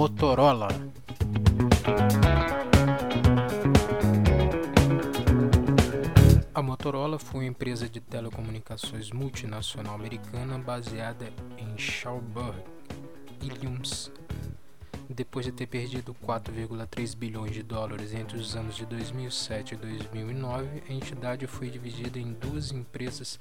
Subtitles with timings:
[0.00, 0.68] Motorola.
[6.54, 12.64] A Motorola foi uma empresa de telecomunicações multinacional americana baseada em Schaumburg,
[13.42, 14.10] Illinois.
[15.06, 20.82] Depois de ter perdido 4,3 bilhões de dólares entre os anos de 2007 e 2009,
[20.88, 23.38] a entidade foi dividida em duas empresas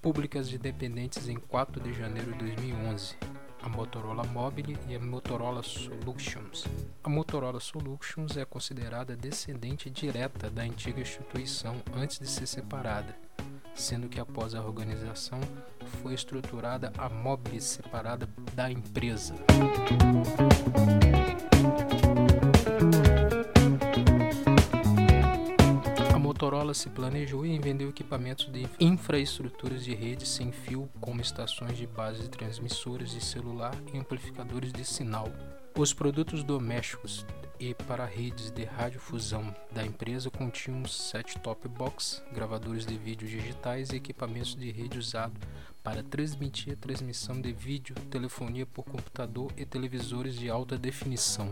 [0.00, 3.27] públicas independentes em 4 de janeiro de 2011
[3.62, 6.64] a Motorola Mobile e a Motorola Solutions.
[7.02, 13.16] A Motorola Solutions é considerada descendente direta da antiga instituição antes de ser separada,
[13.74, 15.40] sendo que após a organização
[16.02, 19.34] foi estruturada a Mobile separada da empresa.
[26.68, 31.86] Motorola se planejou em vender equipamentos de infraestruturas de rede sem fio, como estações de
[31.86, 35.32] base de transmissores de celular e amplificadores de sinal.
[35.76, 37.24] Os produtos domésticos
[37.58, 43.96] e para redes de radiodifusão da empresa continham set-top box, gravadores de vídeo digitais e
[43.96, 45.40] equipamentos de rede usado
[45.82, 51.48] para transmitir a transmissão de vídeo, telefonia por computador e televisores de alta definição.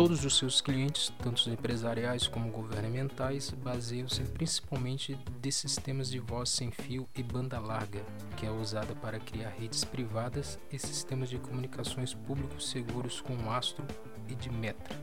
[0.00, 6.70] Todos os seus clientes, tanto empresariais como governamentais, baseiam-se principalmente de sistemas de voz sem
[6.70, 8.02] fio e banda larga,
[8.34, 13.84] que é usada para criar redes privadas e sistemas de comunicações públicos seguros com Astro
[14.26, 14.96] e de Metra.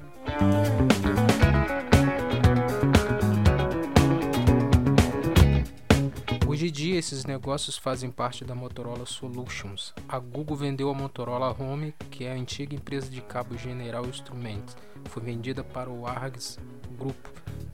[6.58, 9.94] Hoje em dia, esses negócios fazem parte da Motorola Solutions.
[10.10, 14.76] A Google vendeu a Motorola Home, que é a antiga empresa de cabo General Instruments.
[15.06, 16.58] Foi vendida para o Args
[16.98, 17.16] Group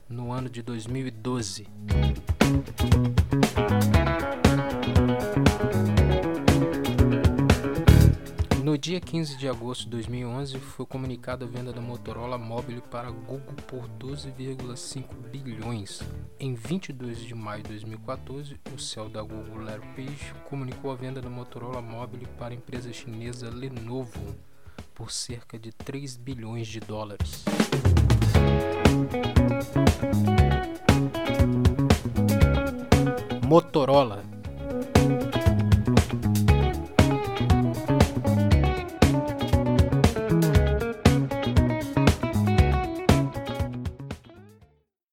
[0.06, 1.66] no ano de 2012.
[8.94, 13.56] Dia 15 de agosto de 2011, foi comunicada a venda da Motorola Mobile para Google
[13.66, 16.00] por 12,5 bilhões.
[16.38, 21.20] Em 22 de maio de 2014, o CEO da Google, Larry Page, comunicou a venda
[21.20, 24.36] da Motorola Mobile para a empresa chinesa Lenovo
[24.94, 27.44] por cerca de 3 bilhões de dólares.
[33.44, 34.23] Motorola